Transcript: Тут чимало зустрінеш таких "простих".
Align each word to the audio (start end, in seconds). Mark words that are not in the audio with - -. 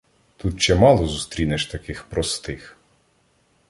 Тут 0.37 0.59
чимало 0.61 1.05
зустрінеш 1.07 1.65
таких 1.65 2.03
"простих". 2.03 2.77